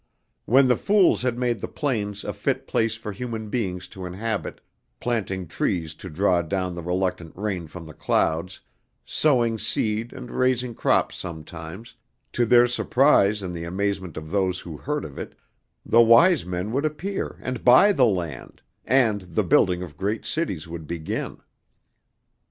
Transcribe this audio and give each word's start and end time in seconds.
When 0.45 0.67
the 0.67 0.77
Fools 0.77 1.21
had 1.21 1.37
made 1.37 1.61
the 1.61 1.67
plains 1.67 2.23
a 2.23 2.33
fit 2.33 2.65
place 2.65 2.95
for 2.95 3.11
human 3.11 3.49
beings 3.49 3.87
to 3.89 4.07
inhabit, 4.07 4.59
planting 4.99 5.47
trees 5.47 5.93
to 5.93 6.09
draw 6.09 6.41
down 6.41 6.73
the 6.73 6.81
reluctant 6.81 7.33
rain 7.35 7.67
from 7.67 7.85
the 7.85 7.93
clouds, 7.93 8.61
sowing 9.05 9.59
seed 9.59 10.11
and 10.11 10.31
raising 10.31 10.73
crops 10.73 11.17
sometimes, 11.17 11.93
to 12.33 12.47
their 12.47 12.65
surprise 12.65 13.43
and 13.43 13.53
the 13.53 13.63
amazement 13.63 14.17
of 14.17 14.31
those 14.31 14.61
who 14.61 14.75
heard 14.75 15.05
of 15.05 15.19
it, 15.19 15.35
the 15.85 16.01
Wise 16.01 16.47
Men 16.47 16.71
would 16.71 16.83
appear 16.83 17.37
and 17.39 17.63
buy 17.63 17.91
the 17.91 18.07
land, 18.07 18.63
and 18.83 19.21
the 19.21 19.43
building 19.43 19.83
of 19.83 19.97
great 19.97 20.25
cities 20.25 20.67
would 20.67 20.87
begin. 20.87 21.37